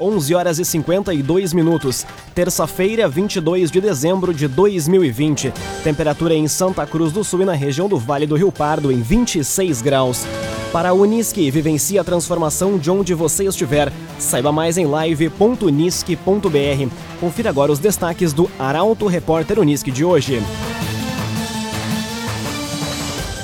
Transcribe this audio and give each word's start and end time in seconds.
11 0.00 0.34
horas 0.34 0.58
e 0.58 0.64
52 0.64 1.52
minutos. 1.52 2.06
Terça-feira, 2.34 3.06
22 3.06 3.70
de 3.70 3.80
dezembro 3.80 4.32
de 4.32 4.48
2020. 4.48 5.52
Temperatura 5.84 6.34
em 6.34 6.48
Santa 6.48 6.86
Cruz 6.86 7.12
do 7.12 7.22
Sul 7.22 7.42
e 7.42 7.44
na 7.44 7.52
região 7.52 7.88
do 7.88 7.98
Vale 7.98 8.26
do 8.26 8.34
Rio 8.34 8.50
Pardo 8.50 8.90
em 8.90 9.02
26 9.02 9.82
graus. 9.82 10.24
Para 10.72 10.90
a 10.90 10.92
Unisque, 10.92 11.50
vivencie 11.50 11.98
a 11.98 12.04
transformação 12.04 12.78
de 12.78 12.90
onde 12.90 13.12
você 13.12 13.44
estiver. 13.44 13.92
Saiba 14.18 14.50
mais 14.50 14.78
em 14.78 14.86
live.unisque.br. 14.86 16.94
Confira 17.18 17.50
agora 17.50 17.72
os 17.72 17.78
destaques 17.78 18.32
do 18.32 18.48
Arauto 18.58 19.06
Repórter 19.06 19.58
Unisque 19.58 19.90
de 19.90 20.04
hoje. 20.04 20.40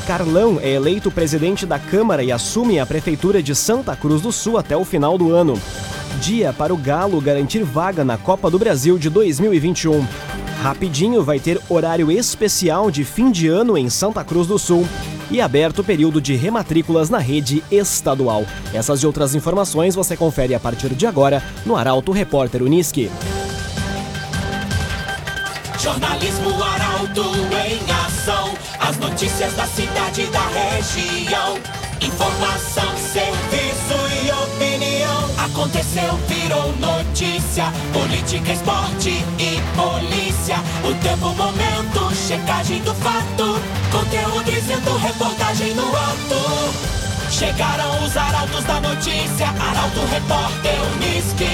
Carlão 0.06 0.60
é 0.62 0.70
eleito 0.70 1.10
presidente 1.10 1.66
da 1.66 1.80
Câmara 1.80 2.22
e 2.22 2.30
assume 2.30 2.78
a 2.78 2.86
Prefeitura 2.86 3.42
de 3.42 3.56
Santa 3.56 3.96
Cruz 3.96 4.22
do 4.22 4.30
Sul 4.30 4.56
até 4.56 4.76
o 4.76 4.84
final 4.84 5.18
do 5.18 5.34
ano 5.34 5.60
dia 6.16 6.52
para 6.52 6.72
o 6.72 6.76
Galo 6.76 7.20
garantir 7.20 7.62
vaga 7.62 8.04
na 8.04 8.16
Copa 8.16 8.50
do 8.50 8.58
Brasil 8.58 8.98
de 8.98 9.08
2021. 9.10 10.06
Rapidinho 10.62 11.22
vai 11.22 11.38
ter 11.38 11.60
horário 11.68 12.10
especial 12.10 12.90
de 12.90 13.04
fim 13.04 13.30
de 13.30 13.46
ano 13.46 13.76
em 13.76 13.90
Santa 13.90 14.24
Cruz 14.24 14.46
do 14.46 14.58
Sul 14.58 14.86
e 15.30 15.40
aberto 15.40 15.80
o 15.80 15.84
período 15.84 16.20
de 16.20 16.34
rematrículas 16.34 17.10
na 17.10 17.18
rede 17.18 17.62
estadual. 17.70 18.44
Essas 18.72 19.02
e 19.02 19.06
outras 19.06 19.34
informações 19.34 19.94
você 19.94 20.16
confere 20.16 20.54
a 20.54 20.60
partir 20.60 20.94
de 20.94 21.06
agora 21.06 21.42
no 21.64 21.76
Arauto 21.76 22.12
Repórter 22.12 22.62
Uniski. 22.62 23.10
Jornalismo 25.78 26.62
Arauto 26.62 27.22
em 27.22 28.06
ação. 28.06 28.54
As 28.80 28.96
notícias 28.98 29.52
da 29.54 29.66
cidade 29.66 30.22
e 30.22 30.26
da 30.26 30.46
região. 30.48 31.58
Informação, 32.00 32.96
serviço. 32.96 33.65
Aconteceu, 35.56 36.12
virou 36.28 36.70
notícia. 36.76 37.72
Política, 37.90 38.52
esporte 38.52 39.08
e 39.38 39.58
polícia. 39.74 40.56
O 40.84 40.92
tempo, 41.02 41.30
momento, 41.34 42.14
checagem 42.14 42.82
do 42.82 42.94
fato. 42.96 43.58
Conteúdo 43.90 44.44
dizendo, 44.44 44.94
reportagem 44.98 45.74
no 45.74 45.88
ato. 45.96 47.30
Chegaram 47.30 48.04
os 48.04 48.14
arautos 48.14 48.64
da 48.64 48.80
notícia. 48.82 49.46
Arauto, 49.48 50.00
repórter, 50.10 50.74
Unisque. 50.94 51.46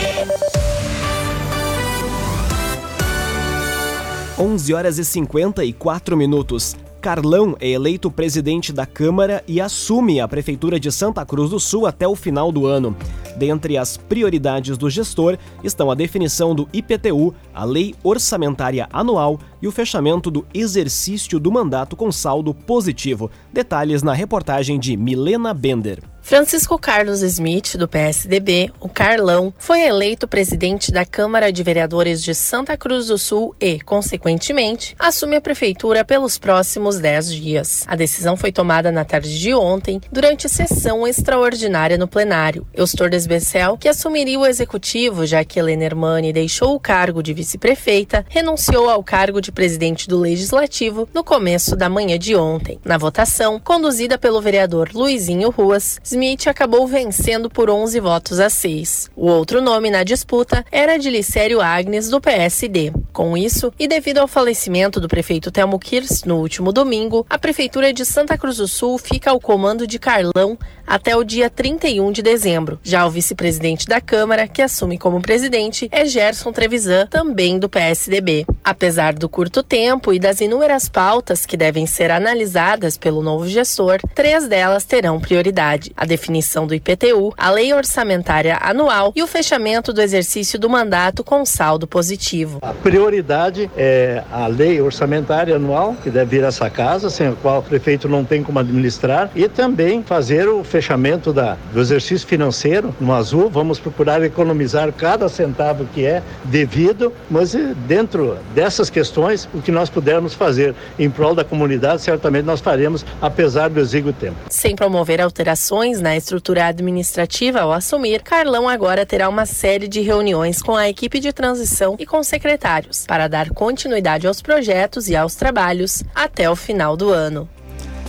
11 4.37 4.75
horas 4.75 4.98
e 4.98 5.05
54 5.05 6.17
minutos. 6.17 6.75
Carlão 7.03 7.56
é 7.58 7.69
eleito 7.69 8.12
presidente 8.12 8.72
da 8.72 8.86
Câmara 8.86 9.42
e 9.48 9.61
assume 9.61 10.20
a 10.20 10.28
Prefeitura 10.28 10.78
de 10.78 10.92
Santa 10.92 11.27
Cruz 11.27 11.50
do 11.50 11.58
Sul 11.58 11.84
até 11.84 12.06
o 12.06 12.14
final 12.14 12.53
do 12.53 12.64
ano. 12.64 12.97
Dentre 13.36 13.77
as 13.77 13.97
prioridades 13.97 14.78
do 14.78 14.89
gestor 14.89 15.36
estão 15.64 15.91
a 15.91 15.97
definição 15.97 16.55
do 16.55 16.69
IPTU, 16.73 17.34
a 17.53 17.64
Lei 17.64 17.92
Orçamentária 18.05 18.89
Anual 18.92 19.41
e 19.63 19.69
o 19.69 19.73
fechamento 19.73 20.31
do 20.31 20.45
exercício 20.53 21.39
do 21.39 21.51
mandato 21.53 21.97
com 21.97 22.11
saldo 22.11 22.53
positivo. 22.53 23.31
Detalhes 23.53 24.03
na 24.03 24.13
reportagem 24.13 24.79
de 24.79 24.97
Milena 24.97 25.55
Bender. 25.55 26.03
Francisco 26.23 26.79
Carlos 26.79 27.21
Smith, 27.21 27.77
do 27.77 27.89
PSDB, 27.89 28.73
o 28.81 28.89
Carlão, 28.89 29.53
foi 29.59 29.83
eleito 29.83 30.29
presidente 30.29 30.93
da 30.93 31.05
Câmara 31.05 31.53
de 31.53 31.63
Vereadores 31.65 32.23
de 32.23 32.33
Santa 32.33 32.77
Cruz 32.77 33.09
do 33.09 33.19
Sul 33.19 33.55
e, 33.61 33.81
consequentemente, 33.81 34.95
assume 34.99 35.37
a 35.37 35.41
prefeitura 35.41 36.05
pelos 36.05 36.39
próximos 36.39 36.99
10 37.01 37.35
dias. 37.35 37.85
A 37.89 37.97
decisão 37.97 38.37
foi 38.37 38.53
tomada 38.53 38.93
na 38.93 39.05
tarde 39.05 39.39
de 39.39 39.53
ontem, 39.53 40.01
durante 40.13 40.49
sessão 40.49 41.07
extraordinária 41.07 41.99
no 41.99 42.07
plenário. 42.09 42.67
Eustor 42.73 43.11
Desbecel, 43.11 43.77
que 43.77 43.89
assumiria 43.89 44.39
o 44.39 44.47
executivo, 44.47 45.27
já 45.27 45.45
que 45.45 45.59
Helena 45.59 45.85
Hermani 45.85 46.33
deixou 46.33 46.75
o 46.75 46.81
cargo 46.81 47.21
de 47.21 47.35
vice-prefeita, 47.35 48.25
renunciou 48.29 48.89
ao 48.89 49.03
cargo 49.03 49.41
de 49.41 49.51
presidente 49.53 50.08
do 50.08 50.19
Legislativo 50.19 51.08
no 51.14 51.22
começo 51.22 51.77
da 51.77 51.89
manhã 51.89 52.19
de 52.19 52.34
ontem. 52.34 52.78
Na 52.84 52.98
votação, 52.98 53.61
conduzida 53.61 54.18
pelo 54.18 54.40
vereador 54.40 54.90
Luizinho 54.92 55.51
Ruas, 55.51 56.01
Smith 56.02 56.46
acabou 56.46 56.86
vencendo 56.86 57.48
por 57.48 57.70
11 57.70 58.01
votos 58.01 58.41
a 58.41 58.51
6. 58.51 59.11
O 59.14 59.27
outro 59.27 59.61
nome 59.61 59.91
na 59.91 60.02
disputa 60.02 60.64
era 60.70 60.98
de 60.98 61.11
Licério 61.11 61.61
Agnes, 61.61 62.08
do 62.08 62.20
PSD. 62.20 62.92
Com 63.12 63.36
isso, 63.36 63.73
e 63.79 63.86
devido 63.86 64.18
ao 64.18 64.29
falecimento 64.29 64.98
do 64.98 65.08
prefeito 65.08 65.51
Telmo 65.51 65.79
Kirs 65.79 66.24
no 66.24 66.36
último 66.39 66.73
domingo, 66.73 67.27
a 67.29 67.39
Prefeitura 67.39 67.92
de 67.92 68.05
Santa 68.05 68.39
Cruz 68.39 68.57
do 68.57 68.67
Sul 68.67 68.96
fica 68.98 69.30
ao 69.30 69.41
comando 69.41 69.86
de 69.86 69.98
Carlão 69.98 70.58
até 70.86 71.17
o 71.17 71.24
dia 71.24 71.48
31 71.48 72.11
de 72.12 72.23
dezembro. 72.23 72.79
Já 72.83 73.07
o 73.07 73.11
vice-presidente 73.11 73.86
da 73.86 74.01
Câmara, 74.01 74.48
que 74.48 74.62
assume 74.62 74.98
como 74.98 75.23
presidente, 75.23 75.89
é 75.91 76.05
Gerson 76.05 76.52
Trevisan, 76.52 77.07
também 77.07 77.58
do 77.58 77.68
PSDB. 77.68 78.46
Apesar 78.64 79.14
do 79.14 79.29
curto 79.42 79.61
tempo 79.64 80.13
e 80.13 80.20
das 80.20 80.41
inúmeras 80.41 80.89
pautas 80.89 81.45
que 81.45 81.57
devem 81.57 81.85
ser 81.85 82.13
analisadas 82.13 82.97
pelo 82.97 83.20
novo 83.20 83.48
gestor, 83.48 83.98
três 84.14 84.47
delas 84.47 84.85
terão 84.85 85.19
prioridade 85.19 85.91
a 85.97 86.07
definição 86.07 86.64
do 86.64 86.73
IPTU, 86.77 87.35
a 87.36 87.51
lei 87.51 87.75
orçamentária 87.75 88.57
anual 88.63 89.13
e 89.17 89.20
o 89.20 89.27
fechamento 89.27 89.92
do 89.92 90.01
exercício 90.01 90.61
do 90.61 90.70
mandato 90.70 91.25
com 91.25 91.45
saldo 91.45 91.89
positivo. 91.89 92.61
A 92.63 92.73
prioridade 92.73 93.69
é 93.77 94.23
a 94.30 94.47
lei 94.47 94.80
orçamentária 94.80 95.57
anual, 95.57 95.97
que 96.01 96.09
deve 96.09 96.36
vir 96.36 96.45
a 96.45 96.48
essa 96.48 96.70
casa, 96.70 97.11
sem 97.11 97.27
a 97.27 97.33
qual 97.33 97.59
o 97.59 97.63
prefeito 97.64 98.09
não 98.09 98.24
tem 98.24 98.45
como 98.45 98.61
administrar, 98.61 99.29
e 99.35 99.48
também 99.48 100.05
fazer 100.05 100.48
o 100.48 100.63
fechamento 100.63 101.33
da, 101.33 101.57
do 101.73 101.80
exercício 101.80 102.29
financeiro 102.29 102.95
no 103.01 103.13
azul. 103.13 103.51
Vamos 103.51 103.80
procurar 103.80 104.23
economizar 104.23 104.92
cada 104.92 105.29
centavo 105.29 105.85
que 105.92 106.07
é 106.07 106.23
devido, 106.45 107.13
mas 107.29 107.57
eh, 107.57 107.74
dentro 107.89 108.39
dessas 108.55 108.89
questões, 108.89 109.32
o 109.55 109.61
que 109.61 109.73
nós 109.73 109.89
pudermos 109.89 110.35
fazer 110.35 110.75
em 110.98 111.11
prol 111.11 111.35
da 111.35 111.45
comunidade, 111.45 112.03
certamente 112.03 112.45
nós 112.45 112.61
faremos, 112.61 113.05
apesar 113.20 113.69
do 113.69 113.81
exíguo 113.81 114.13
tempo. 114.13 114.37
Sem 114.48 114.77
promover 114.77 115.20
alterações 115.20 116.01
na 116.01 116.17
estrutura 116.17 116.67
administrativa 116.67 117.61
ao 117.61 117.73
assumir, 117.73 118.23
Carlão 118.23 118.69
agora 118.69 119.07
terá 119.07 119.29
uma 119.29 119.47
série 119.47 119.89
de 119.89 120.01
reuniões 120.01 120.63
com 120.63 120.77
a 120.77 120.89
equipe 120.89 121.19
de 121.21 121.33
transição 121.33 121.97
e 121.98 122.07
com 122.07 122.23
secretários 122.23 123.05
para 123.07 123.29
dar 123.29 123.51
continuidade 123.51 124.27
aos 124.27 124.42
projetos 124.42 125.09
e 125.09 125.17
aos 125.17 125.35
trabalhos 125.35 126.05
até 126.15 126.48
o 126.51 126.57
final 126.57 126.97
do 126.97 127.11
ano. 127.11 127.48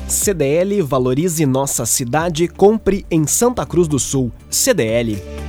CDL 0.08 0.82
Valorize 0.82 1.46
Nossa 1.46 1.86
Cidade, 1.86 2.48
compre 2.48 3.06
em 3.10 3.26
Santa 3.26 3.66
Cruz 3.66 3.88
do 3.88 3.98
Sul. 3.98 4.32
CDL. 4.50 5.43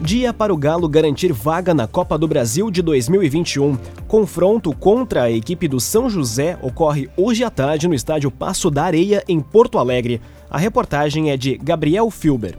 Dia 0.00 0.32
para 0.32 0.52
o 0.52 0.56
Galo 0.56 0.88
garantir 0.88 1.32
vaga 1.32 1.72
na 1.72 1.86
Copa 1.86 2.18
do 2.18 2.28
Brasil 2.28 2.70
de 2.70 2.82
2021. 2.82 3.78
Confronto 4.06 4.72
contra 4.74 5.22
a 5.22 5.30
equipe 5.30 5.66
do 5.66 5.80
São 5.80 6.10
José 6.10 6.58
ocorre 6.60 7.08
hoje 7.16 7.42
à 7.42 7.50
tarde 7.50 7.88
no 7.88 7.94
estádio 7.94 8.30
Passo 8.30 8.70
da 8.70 8.84
Areia, 8.84 9.24
em 9.26 9.40
Porto 9.40 9.78
Alegre. 9.78 10.20
A 10.50 10.58
reportagem 10.58 11.30
é 11.30 11.36
de 11.36 11.56
Gabriel 11.56 12.10
Filber. 12.10 12.56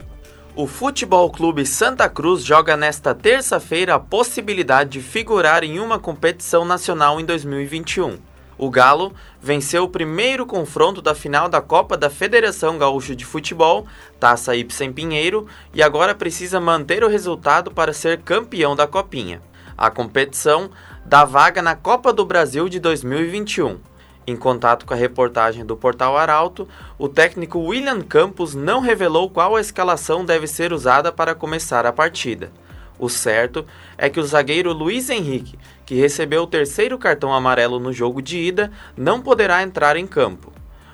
O 0.56 0.66
Futebol 0.66 1.30
Clube 1.30 1.64
Santa 1.64 2.08
Cruz 2.08 2.44
joga 2.44 2.76
nesta 2.76 3.14
terça-feira 3.14 3.94
a 3.94 4.00
possibilidade 4.00 4.90
de 4.90 5.00
figurar 5.00 5.62
em 5.62 5.78
uma 5.78 6.00
competição 6.00 6.64
nacional 6.64 7.20
em 7.20 7.24
2021. 7.24 8.18
O 8.58 8.68
Galo 8.68 9.14
venceu 9.40 9.84
o 9.84 9.88
primeiro 9.88 10.44
confronto 10.44 11.00
da 11.00 11.14
final 11.14 11.48
da 11.48 11.60
Copa 11.60 11.96
da 11.96 12.10
Federação 12.10 12.76
Gaúcha 12.76 13.14
de 13.14 13.24
Futebol, 13.24 13.86
Taça 14.18 14.56
Ibsen 14.56 14.92
Pinheiro, 14.92 15.46
e 15.72 15.80
agora 15.80 16.12
precisa 16.12 16.60
manter 16.60 17.04
o 17.04 17.08
resultado 17.08 17.70
para 17.70 17.92
ser 17.92 18.18
campeão 18.22 18.74
da 18.74 18.88
Copinha. 18.88 19.40
A 19.76 19.90
competição 19.92 20.70
dá 21.06 21.24
vaga 21.24 21.62
na 21.62 21.76
Copa 21.76 22.12
do 22.12 22.26
Brasil 22.26 22.68
de 22.68 22.80
2021. 22.80 23.78
Em 24.26 24.36
contato 24.36 24.84
com 24.84 24.92
a 24.92 24.96
reportagem 24.96 25.64
do 25.64 25.76
Portal 25.76 26.16
Arauto, 26.18 26.68
o 26.98 27.08
técnico 27.08 27.60
William 27.60 28.00
Campos 28.02 28.56
não 28.56 28.80
revelou 28.80 29.30
qual 29.30 29.54
a 29.54 29.60
escalação 29.60 30.24
deve 30.24 30.48
ser 30.48 30.72
usada 30.72 31.12
para 31.12 31.34
começar 31.34 31.86
a 31.86 31.92
partida. 31.92 32.50
O 32.98 33.08
certo 33.08 33.64
é 33.96 34.10
que 34.10 34.18
o 34.18 34.24
zagueiro 34.24 34.72
Luiz 34.72 35.08
Henrique, 35.08 35.56
que 35.88 35.94
recebeu 35.94 36.42
o 36.42 36.46
terceiro 36.46 36.98
cartão 36.98 37.32
amarelo 37.32 37.80
no 37.80 37.94
jogo 37.94 38.20
de 38.20 38.36
ida, 38.36 38.70
não 38.94 39.22
poderá 39.22 39.62
entrar 39.62 39.96
em 39.96 40.06
campo. 40.06 40.52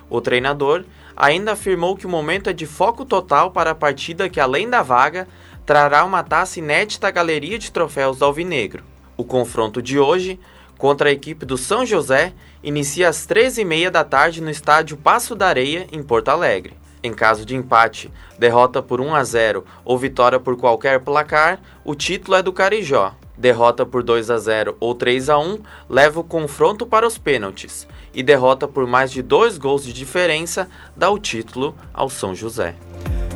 O 0.09 0.21
treinador 0.21 0.85
ainda 1.17 1.51
afirmou 1.51 1.97
que 1.97 2.07
o 2.07 2.09
momento 2.09 2.49
é 2.49 2.53
de 2.53 2.65
foco 2.65 3.05
total 3.05 3.51
para 3.51 3.73
a 3.73 3.75
partida 3.75 4.29
que, 4.29 4.39
além 4.39 4.71
da 4.71 4.83
vaga, 4.83 5.27
trará 5.67 6.05
uma 6.05 6.23
taça 6.23 6.61
inédita 6.61 7.09
à 7.09 7.11
galeria 7.11 7.59
de 7.59 7.73
troféus 7.73 8.19
do 8.19 8.25
Alvinegro. 8.25 8.85
O 9.17 9.25
confronto 9.25 9.83
de 9.83 9.99
hoje 9.99 10.39
contra 10.79 11.09
a 11.09 11.13
equipe 11.13 11.45
do 11.45 11.59
São 11.59 11.85
José 11.85 12.33
inicia 12.63 13.09
às 13.09 13.27
13h30 13.27 13.91
da 13.91 14.05
tarde 14.05 14.41
no 14.41 14.49
estádio 14.49 14.97
Passo 14.97 15.35
da 15.35 15.49
Areia, 15.49 15.89
em 15.91 16.05
Porto 16.05 16.29
Alegre. 16.29 16.77
Em 17.03 17.13
caso 17.13 17.45
de 17.45 17.57
empate, 17.57 18.13
derrota 18.39 18.81
por 18.81 19.01
1 19.01 19.13
a 19.13 19.25
0 19.25 19.65
ou 19.85 19.99
vitória 19.99 20.39
por 20.39 20.57
qualquer 20.57 21.01
placar, 21.01 21.59
o 21.85 21.97
título 21.97 22.37
é 22.37 22.43
do 22.45 22.53
Carijó. 22.53 23.13
Derrota 23.37 23.85
por 23.85 24.03
2 24.03 24.31
a 24.31 24.39
0 24.39 24.77
ou 24.79 24.95
3 24.95 25.29
a 25.29 25.39
1 25.39 25.59
leva 25.89 26.21
o 26.21 26.25
confronto 26.25 26.87
para 26.87 27.07
os 27.07 27.19
pênaltis. 27.19 27.87
E 28.15 28.23
derrota 28.23 28.69
por 28.69 28.87
mais 28.87 29.11
de 29.11 29.23
dois 29.23 29.59
gols 29.59 29.85
de 29.85 29.93
diferença 29.93 30.69
dá 30.97 31.11
o 31.11 31.19
título 31.19 31.75
ao 31.93 32.09
São 32.09 32.35
José. 32.35 32.77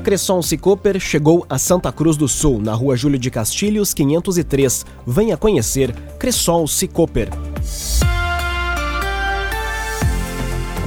Cresson 0.05 0.41
Cicoper 0.41 0.99
chegou 1.01 1.45
a 1.51 1.59
Santa 1.59 1.93
Cruz 1.93 2.17
do 2.17 2.29
Sul, 2.29 2.61
na 2.63 2.73
rua 2.73 2.97
Júlio 2.97 3.19
de 3.19 3.31
Castilhos, 3.31 3.93
503. 3.93 4.87
Venha 5.07 5.37
conhecer 5.37 5.93
Cresson 6.19 6.67
Cicoper. 6.67 7.29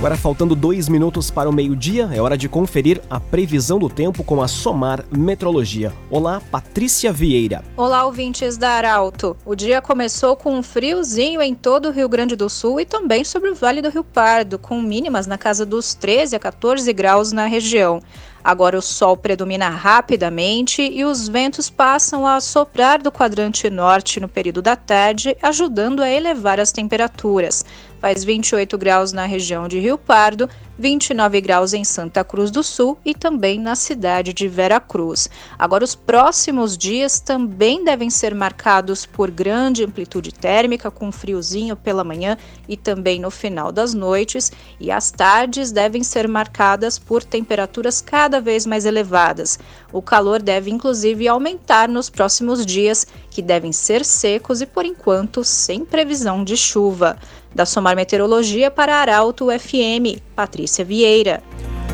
Agora, 0.01 0.17
faltando 0.17 0.55
dois 0.55 0.89
minutos 0.89 1.29
para 1.29 1.47
o 1.47 1.53
meio-dia, 1.53 2.09
é 2.11 2.19
hora 2.19 2.35
de 2.35 2.49
conferir 2.49 2.99
a 3.07 3.19
previsão 3.19 3.77
do 3.77 3.87
tempo 3.87 4.23
com 4.23 4.41
a 4.41 4.47
Somar 4.47 5.05
Metrologia. 5.15 5.93
Olá, 6.09 6.41
Patrícia 6.49 7.13
Vieira. 7.13 7.63
Olá, 7.77 8.03
ouvintes 8.03 8.57
da 8.57 8.71
Arauto. 8.71 9.37
O 9.45 9.53
dia 9.53 9.79
começou 9.79 10.35
com 10.35 10.55
um 10.55 10.63
friozinho 10.63 11.39
em 11.39 11.53
todo 11.53 11.87
o 11.87 11.91
Rio 11.91 12.09
Grande 12.09 12.35
do 12.35 12.49
Sul 12.49 12.79
e 12.79 12.85
também 12.85 13.23
sobre 13.23 13.51
o 13.51 13.53
Vale 13.53 13.79
do 13.79 13.91
Rio 13.91 14.03
Pardo, 14.03 14.57
com 14.57 14.81
mínimas 14.81 15.27
na 15.27 15.37
casa 15.37 15.67
dos 15.67 15.93
13 15.93 16.35
a 16.35 16.39
14 16.39 16.91
graus 16.93 17.31
na 17.31 17.45
região. 17.45 18.01
Agora 18.43 18.77
o 18.77 18.81
sol 18.81 19.15
predomina 19.15 19.69
rapidamente 19.69 20.81
e 20.81 21.05
os 21.05 21.27
ventos 21.27 21.69
passam 21.69 22.25
a 22.25 22.41
soprar 22.41 23.01
do 23.01 23.11
quadrante 23.11 23.69
norte 23.69 24.19
no 24.19 24.27
período 24.27 24.61
da 24.61 24.75
tarde, 24.75 25.37
ajudando 25.41 26.01
a 26.01 26.09
elevar 26.09 26.59
as 26.59 26.71
temperaturas. 26.71 27.63
Faz 27.99 28.23
28 28.23 28.77
graus 28.79 29.13
na 29.13 29.25
região 29.25 29.67
de 29.67 29.79
Rio 29.79 29.97
Pardo, 29.97 30.49
29 30.81 31.39
graus 31.41 31.73
em 31.73 31.83
Santa 31.83 32.23
Cruz 32.23 32.49
do 32.49 32.63
Sul 32.63 32.97
e 33.05 33.13
também 33.13 33.59
na 33.59 33.75
cidade 33.75 34.33
de 34.33 34.47
Vera 34.47 34.79
Cruz. 34.79 35.29
Agora, 35.57 35.83
os 35.83 35.93
próximos 35.93 36.75
dias 36.75 37.19
também 37.19 37.85
devem 37.85 38.09
ser 38.09 38.33
marcados 38.33 39.05
por 39.05 39.29
grande 39.29 39.83
amplitude 39.83 40.33
térmica, 40.33 40.89
com 40.89 41.11
friozinho 41.11 41.75
pela 41.75 42.03
manhã 42.03 42.35
e 42.67 42.75
também 42.75 43.21
no 43.21 43.29
final 43.29 43.71
das 43.71 43.93
noites, 43.93 44.51
e 44.79 44.89
as 44.89 45.11
tardes 45.11 45.71
devem 45.71 46.01
ser 46.01 46.27
marcadas 46.27 46.97
por 46.97 47.23
temperaturas 47.23 48.01
cada 48.01 48.41
vez 48.41 48.65
mais 48.65 48.83
elevadas. 48.83 49.59
O 49.93 50.01
calor 50.01 50.41
deve 50.41 50.71
inclusive 50.71 51.27
aumentar 51.27 51.87
nos 51.87 52.09
próximos 52.09 52.65
dias, 52.65 53.05
que 53.29 53.43
devem 53.43 53.71
ser 53.71 54.03
secos 54.03 54.61
e, 54.61 54.65
por 54.65 54.83
enquanto, 54.83 55.43
sem 55.43 55.85
previsão 55.85 56.43
de 56.43 56.57
chuva. 56.57 57.19
Da 57.53 57.65
Somar 57.65 57.95
Meteorologia 57.95 58.71
para 58.71 58.95
Arauto 58.95 59.47
FM, 59.47 60.21
Patrícia 60.35 60.85
Vieira. 60.85 61.43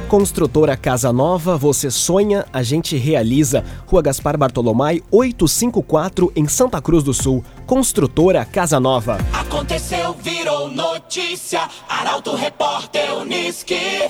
Construtora 0.07 0.77
Casa 0.77 1.11
Nova, 1.11 1.57
você 1.57 1.91
sonha, 1.91 2.45
a 2.53 2.63
gente 2.63 2.95
realiza. 2.95 3.65
Rua 3.85 4.01
Gaspar 4.01 4.37
Bartolomai, 4.37 5.01
854, 5.11 6.31
em 6.33 6.47
Santa 6.47 6.81
Cruz 6.81 7.03
do 7.03 7.13
Sul. 7.13 7.43
Construtora 7.65 8.45
Casa 8.45 8.79
Nova. 8.79 9.17
Aconteceu, 9.33 10.13
virou 10.13 10.71
notícia. 10.71 11.67
Arauto 11.89 12.35
Repórter 12.35 13.13
Uniski. 13.17 14.09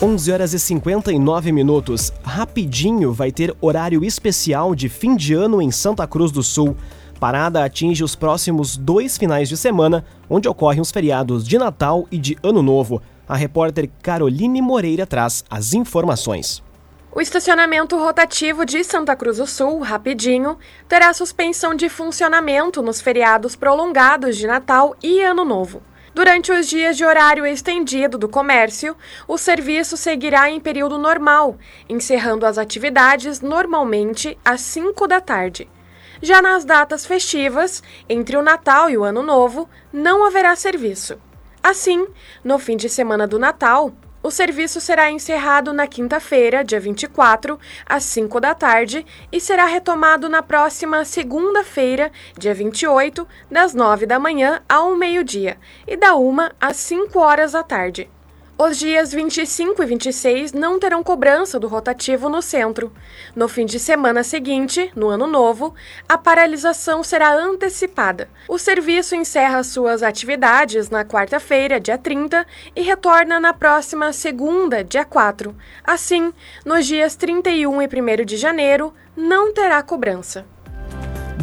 11 0.00 0.32
horas 0.32 0.52
e 0.52 0.60
59 0.60 1.50
minutos. 1.50 2.12
Rapidinho 2.22 3.12
vai 3.12 3.32
ter 3.32 3.52
horário 3.60 4.04
especial 4.04 4.74
de 4.74 4.88
fim 4.88 5.16
de 5.16 5.34
ano 5.34 5.60
em 5.62 5.70
Santa 5.70 6.06
Cruz 6.06 6.30
do 6.30 6.42
Sul 6.42 6.76
parada 7.24 7.64
atinge 7.64 8.04
os 8.04 8.14
próximos 8.14 8.76
dois 8.76 9.16
finais 9.16 9.48
de 9.48 9.56
semana, 9.56 10.04
onde 10.28 10.46
ocorrem 10.46 10.82
os 10.82 10.90
feriados 10.90 11.48
de 11.48 11.56
Natal 11.56 12.06
e 12.12 12.18
de 12.18 12.36
Ano 12.42 12.62
Novo. 12.62 13.00
A 13.26 13.34
repórter 13.34 13.88
Caroline 14.02 14.60
Moreira 14.60 15.06
traz 15.06 15.42
as 15.48 15.72
informações. 15.72 16.62
O 17.10 17.22
estacionamento 17.22 17.96
rotativo 17.96 18.66
de 18.66 18.84
Santa 18.84 19.16
Cruz 19.16 19.38
do 19.38 19.46
Sul, 19.46 19.78
rapidinho, 19.80 20.58
terá 20.86 21.14
suspensão 21.14 21.74
de 21.74 21.88
funcionamento 21.88 22.82
nos 22.82 23.00
feriados 23.00 23.56
prolongados 23.56 24.36
de 24.36 24.46
Natal 24.46 24.94
e 25.02 25.22
Ano 25.22 25.46
Novo. 25.46 25.80
Durante 26.14 26.52
os 26.52 26.68
dias 26.68 26.94
de 26.94 27.06
horário 27.06 27.46
estendido 27.46 28.18
do 28.18 28.28
comércio, 28.28 28.94
o 29.26 29.38
serviço 29.38 29.96
seguirá 29.96 30.50
em 30.50 30.60
período 30.60 30.98
normal, 30.98 31.56
encerrando 31.88 32.44
as 32.44 32.58
atividades 32.58 33.40
normalmente 33.40 34.36
às 34.44 34.60
5 34.60 35.08
da 35.08 35.22
tarde. 35.22 35.66
Já 36.24 36.40
nas 36.40 36.64
datas 36.64 37.04
festivas, 37.04 37.82
entre 38.08 38.34
o 38.34 38.42
Natal 38.42 38.88
e 38.88 38.96
o 38.96 39.04
Ano 39.04 39.22
Novo, 39.22 39.68
não 39.92 40.24
haverá 40.24 40.56
serviço. 40.56 41.20
Assim, 41.62 42.06
no 42.42 42.58
fim 42.58 42.78
de 42.78 42.88
semana 42.88 43.26
do 43.26 43.38
Natal, 43.38 43.92
o 44.22 44.30
serviço 44.30 44.80
será 44.80 45.10
encerrado 45.10 45.70
na 45.74 45.86
quinta-feira, 45.86 46.64
dia 46.64 46.80
24, 46.80 47.60
às 47.84 48.04
5 48.04 48.40
da 48.40 48.54
tarde, 48.54 49.04
e 49.30 49.38
será 49.38 49.66
retomado 49.66 50.26
na 50.30 50.42
próxima 50.42 51.04
segunda-feira, 51.04 52.10
dia 52.38 52.54
28, 52.54 53.28
das 53.50 53.74
9 53.74 54.06
da 54.06 54.18
manhã 54.18 54.62
ao 54.66 54.96
meio-dia, 54.96 55.58
e 55.86 55.94
da 55.94 56.16
1 56.16 56.36
às 56.58 56.78
5 56.78 57.18
horas 57.18 57.52
da 57.52 57.62
tarde. 57.62 58.10
Os 58.56 58.78
dias 58.78 59.12
25 59.12 59.82
e 59.82 59.86
26 59.86 60.52
não 60.52 60.78
terão 60.78 61.02
cobrança 61.02 61.58
do 61.58 61.66
rotativo 61.66 62.28
no 62.28 62.40
centro. 62.40 62.92
No 63.34 63.48
fim 63.48 63.66
de 63.66 63.80
semana 63.80 64.22
seguinte, 64.22 64.92
no 64.94 65.08
ano 65.08 65.26
novo, 65.26 65.74
a 66.08 66.16
paralisação 66.16 67.02
será 67.02 67.34
antecipada. 67.34 68.28
O 68.48 68.56
serviço 68.56 69.16
encerra 69.16 69.64
suas 69.64 70.04
atividades 70.04 70.88
na 70.88 71.04
quarta-feira, 71.04 71.80
dia 71.80 71.98
30, 71.98 72.46
e 72.76 72.80
retorna 72.80 73.40
na 73.40 73.52
próxima 73.52 74.12
segunda, 74.12 74.84
dia 74.84 75.04
4. 75.04 75.52
Assim, 75.82 76.32
nos 76.64 76.86
dias 76.86 77.16
31 77.16 77.82
e 77.82 77.86
1 77.86 78.24
de 78.24 78.36
janeiro, 78.36 78.94
não 79.16 79.52
terá 79.52 79.82
cobrança. 79.82 80.46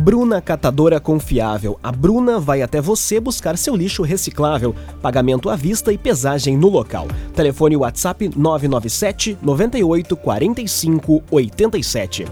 Bruna 0.04 0.42
Catadora 0.42 1.00
Confiável. 1.00 1.80
A 1.84 1.92
Bruna 1.92 2.40
vai 2.40 2.64
até 2.64 2.82
você 2.82 3.20
buscar 3.20 3.56
seu 3.56 3.76
lixo 3.76 4.02
reciclável. 4.02 4.74
Pagamento 5.00 5.48
à 5.48 5.56
vista 5.56 5.94
e 5.94 5.98
pesagem 5.98 6.58
no 6.58 6.70
local. 6.70 7.08
Telefone 7.36 7.78
WhatsApp 7.78 8.32
997 8.36 9.38
98 9.40 10.18
45 10.18 11.24
87. 11.30 12.26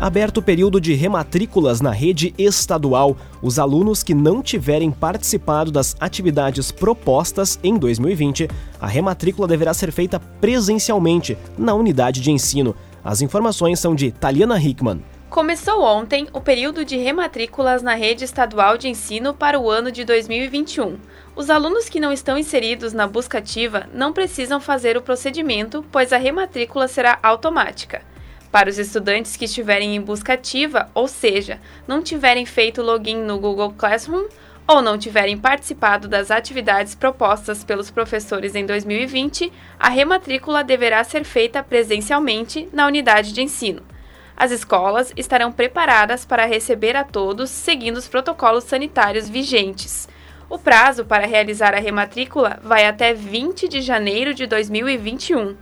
Aberto 0.00 0.42
período 0.42 0.80
de 0.80 0.94
rematrículas 0.94 1.80
na 1.80 1.92
rede 1.92 2.34
estadual. 2.36 3.16
Os 3.40 3.60
alunos 3.60 4.02
que 4.02 4.12
não 4.12 4.42
tiverem 4.42 4.90
participado 4.90 5.70
das 5.70 5.94
atividades 6.00 6.72
propostas 6.72 7.56
em 7.62 7.78
2020, 7.78 8.48
a 8.80 8.88
rematrícula 8.88 9.46
deverá 9.46 9.72
ser 9.72 9.92
feita 9.92 10.18
presencialmente 10.40 11.38
na 11.56 11.72
unidade 11.72 12.20
de 12.20 12.32
ensino. 12.32 12.74
As 13.04 13.22
informações 13.22 13.78
são 13.78 13.94
de 13.94 14.10
Taliana 14.10 14.60
Hickman. 14.60 15.00
Começou 15.30 15.84
ontem 15.84 16.26
o 16.32 16.40
período 16.40 16.84
de 16.84 16.96
rematrículas 16.96 17.84
na 17.84 17.94
rede 17.94 18.24
estadual 18.24 18.76
de 18.76 18.88
ensino 18.88 19.32
para 19.32 19.60
o 19.60 19.70
ano 19.70 19.92
de 19.92 20.04
2021. 20.04 20.98
Os 21.36 21.48
alunos 21.48 21.88
que 21.88 22.00
não 22.00 22.12
estão 22.12 22.36
inseridos 22.36 22.92
na 22.92 23.06
busca 23.06 23.38
ativa 23.38 23.88
não 23.94 24.12
precisam 24.12 24.60
fazer 24.60 24.96
o 24.96 25.02
procedimento, 25.02 25.86
pois 25.92 26.12
a 26.12 26.16
rematrícula 26.16 26.88
será 26.88 27.16
automática. 27.22 28.02
Para 28.50 28.68
os 28.68 28.76
estudantes 28.76 29.36
que 29.36 29.44
estiverem 29.44 29.94
em 29.94 30.00
busca 30.00 30.32
ativa, 30.32 30.90
ou 30.92 31.06
seja, 31.06 31.60
não 31.86 32.02
tiverem 32.02 32.44
feito 32.44 32.82
login 32.82 33.18
no 33.18 33.38
Google 33.38 33.72
Classroom 33.78 34.26
ou 34.66 34.82
não 34.82 34.98
tiverem 34.98 35.38
participado 35.38 36.08
das 36.08 36.32
atividades 36.32 36.96
propostas 36.96 37.62
pelos 37.62 37.88
professores 37.88 38.56
em 38.56 38.66
2020, 38.66 39.52
a 39.78 39.88
rematrícula 39.88 40.64
deverá 40.64 41.04
ser 41.04 41.22
feita 41.22 41.62
presencialmente 41.62 42.68
na 42.72 42.88
unidade 42.88 43.32
de 43.32 43.40
ensino. 43.40 43.89
As 44.40 44.50
escolas 44.50 45.12
estarão 45.18 45.52
preparadas 45.52 46.24
para 46.24 46.46
receber 46.46 46.96
a 46.96 47.04
todos 47.04 47.50
seguindo 47.50 47.98
os 47.98 48.08
protocolos 48.08 48.64
sanitários 48.64 49.28
vigentes. 49.28 50.08
O 50.48 50.58
prazo 50.58 51.04
para 51.04 51.26
realizar 51.26 51.74
a 51.74 51.78
rematrícula 51.78 52.58
vai 52.62 52.86
até 52.86 53.12
20 53.12 53.68
de 53.68 53.82
janeiro 53.82 54.32
de 54.32 54.46
2021. 54.46 55.58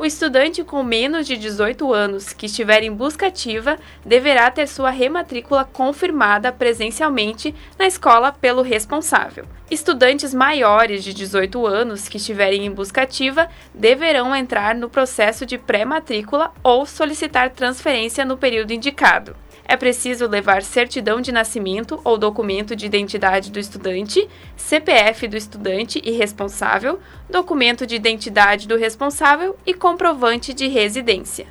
O 0.00 0.04
estudante 0.06 0.64
com 0.64 0.82
menos 0.82 1.26
de 1.26 1.36
18 1.36 1.92
anos 1.92 2.32
que 2.32 2.46
estiver 2.46 2.82
em 2.82 2.90
busca 2.90 3.26
ativa 3.26 3.78
deverá 4.02 4.50
ter 4.50 4.66
sua 4.66 4.88
rematrícula 4.88 5.62
confirmada 5.62 6.50
presencialmente 6.50 7.54
na 7.78 7.86
escola 7.86 8.32
pelo 8.32 8.62
responsável. 8.62 9.44
Estudantes 9.70 10.32
maiores 10.32 11.04
de 11.04 11.12
18 11.12 11.66
anos 11.66 12.08
que 12.08 12.16
estiverem 12.16 12.64
em 12.64 12.70
busca 12.70 13.02
ativa 13.02 13.50
deverão 13.74 14.34
entrar 14.34 14.74
no 14.74 14.88
processo 14.88 15.44
de 15.44 15.58
pré-matrícula 15.58 16.50
ou 16.62 16.86
solicitar 16.86 17.50
transferência 17.50 18.24
no 18.24 18.38
período 18.38 18.72
indicado 18.72 19.36
é 19.70 19.76
preciso 19.76 20.26
levar 20.26 20.64
certidão 20.64 21.20
de 21.20 21.30
nascimento 21.30 22.00
ou 22.02 22.18
documento 22.18 22.74
de 22.74 22.86
identidade 22.86 23.52
do 23.52 23.60
estudante, 23.60 24.28
CPF 24.56 25.28
do 25.28 25.36
estudante 25.36 26.02
e 26.04 26.10
responsável, 26.10 26.98
documento 27.30 27.86
de 27.86 27.94
identidade 27.94 28.66
do 28.66 28.76
responsável 28.76 29.54
e 29.64 29.72
comprovante 29.72 30.52
de 30.52 30.66
residência. 30.66 31.46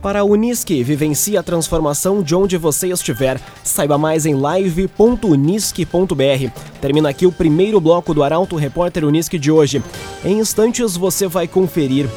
Para 0.00 0.20
a 0.20 0.24
Unisque, 0.24 0.82
vivencie 0.82 1.36
a 1.36 1.42
transformação 1.42 2.22
de 2.22 2.34
onde 2.34 2.56
você 2.56 2.88
estiver. 2.88 3.38
Saiba 3.62 3.98
mais 3.98 4.24
em 4.24 4.34
live.unisque.br. 4.34 6.50
Termina 6.80 7.10
aqui 7.10 7.26
o 7.26 7.32
primeiro 7.32 7.78
bloco 7.82 8.14
do 8.14 8.22
Arauto 8.22 8.56
Repórter 8.56 9.04
Unisque 9.04 9.38
de 9.38 9.50
hoje. 9.50 9.82
Em 10.24 10.38
instantes 10.38 10.96
você 10.96 11.26
vai 11.26 11.46
conferir 11.46 12.08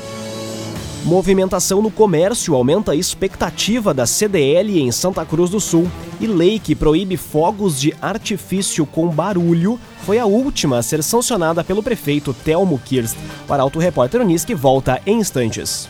Movimentação 1.03 1.81
no 1.81 1.89
comércio 1.89 2.53
aumenta 2.53 2.91
a 2.91 2.96
expectativa 2.96 3.93
da 3.93 4.05
CDL 4.05 4.79
em 4.79 4.91
Santa 4.91 5.25
Cruz 5.25 5.50
do 5.50 5.60
Sul. 5.60 5.89
E 6.20 6.27
lei 6.27 6.60
que 6.60 6.75
proíbe 6.75 7.17
fogos 7.17 7.79
de 7.79 7.93
artifício 8.00 8.86
com 8.86 9.10
barulho 9.10 9.79
foi 10.05 10.20
a 10.20 10.25
última 10.25 10.77
a 10.77 10.84
ser 10.84 11.01
sancionada 11.01 11.63
pelo 11.63 11.81
prefeito 11.81 12.34
Telmo 12.34 12.79
Kirst. 12.86 13.17
O 13.50 13.53
Arauto 13.53 13.79
Repórter 13.79 14.22
Unisque 14.22 14.53
volta 14.53 15.01
em 15.05 15.20
instantes. 15.20 15.89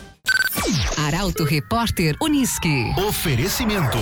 Arauto 0.96 1.44
Repórter 1.44 2.16
Unisque. 2.20 2.92
Oferecimento. 3.06 3.98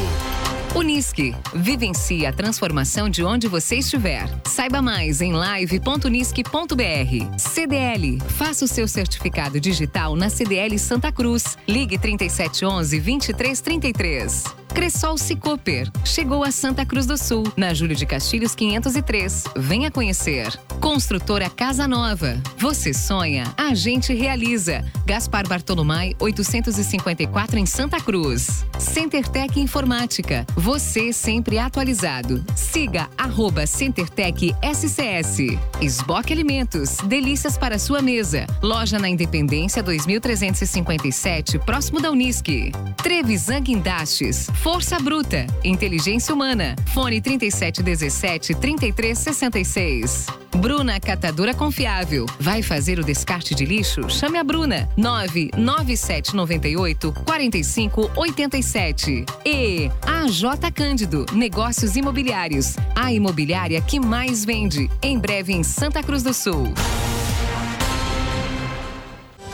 Unisque. 0.74 1.34
Vivencie 1.54 2.26
a 2.26 2.32
transformação 2.32 3.08
de 3.08 3.24
onde 3.24 3.48
você 3.48 3.76
estiver. 3.76 4.28
Saiba 4.46 4.80
mais 4.80 5.20
em 5.20 5.32
live.unisque.br. 5.32 7.38
CDL. 7.38 8.18
Faça 8.28 8.64
o 8.64 8.68
seu 8.68 8.86
certificado 8.86 9.60
digital 9.60 10.14
na 10.14 10.30
CDL 10.30 10.78
Santa 10.78 11.10
Cruz. 11.10 11.58
Ligue 11.68 11.98
3711 11.98 13.00
2333. 13.00 14.59
Cressol 14.72 15.18
Cicoper. 15.18 15.90
Chegou 16.04 16.44
a 16.44 16.50
Santa 16.50 16.84
Cruz 16.86 17.06
do 17.06 17.16
Sul, 17.16 17.44
na 17.56 17.74
Júlio 17.74 17.96
de 17.96 18.06
Castilhos 18.06 18.54
503. 18.54 19.44
Venha 19.56 19.90
conhecer. 19.90 20.58
Construtora 20.80 21.50
Casa 21.50 21.86
Nova. 21.86 22.40
Você 22.56 22.94
sonha, 22.94 23.52
a 23.56 23.74
gente 23.74 24.14
realiza. 24.14 24.84
Gaspar 25.04 25.46
Bartolomai 25.46 26.14
854 26.18 27.58
em 27.58 27.66
Santa 27.66 28.00
Cruz. 28.00 28.64
CenterTech 28.78 29.60
Informática. 29.60 30.46
Você 30.56 31.12
sempre 31.12 31.58
atualizado. 31.58 32.44
Siga 32.54 33.08
arroba 33.18 33.66
CenterTech 33.66 34.54
SCS. 34.62 35.58
Esboque 35.80 36.32
Alimentos. 36.32 36.96
Delícias 37.04 37.58
para 37.58 37.78
sua 37.78 38.00
mesa. 38.00 38.46
Loja 38.62 38.98
na 38.98 39.08
Independência 39.08 39.82
2357, 39.82 41.58
próximo 41.58 42.00
da 42.00 42.10
Unisque. 42.10 42.72
Trevisan 43.02 43.60
Guindastes. 43.60 44.48
Força 44.62 44.98
Bruta, 44.98 45.46
Inteligência 45.64 46.34
Humana. 46.34 46.76
Fone 46.92 47.18
3717 47.18 48.54
3366. 48.54 50.26
Bruna 50.58 51.00
Catadora 51.00 51.54
Confiável. 51.54 52.26
Vai 52.38 52.62
fazer 52.62 52.98
o 52.98 53.04
descarte 53.04 53.54
de 53.54 53.64
lixo? 53.64 54.10
Chame 54.10 54.36
a 54.36 54.44
Bruna. 54.44 54.86
99798 54.98 57.10
4587. 57.24 59.24
E 59.46 59.90
AJ 60.02 60.42
Cândido, 60.74 61.24
Negócios 61.32 61.96
Imobiliários. 61.96 62.76
A 62.94 63.14
imobiliária 63.14 63.80
que 63.80 63.98
mais 63.98 64.44
vende. 64.44 64.90
Em 65.02 65.18
breve 65.18 65.54
em 65.54 65.62
Santa 65.62 66.02
Cruz 66.02 66.22
do 66.22 66.34
Sul. 66.34 66.74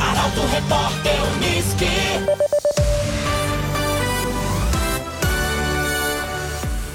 Arauto 0.00 0.40
Repórter 0.50 1.14
Unisque. 1.36 1.86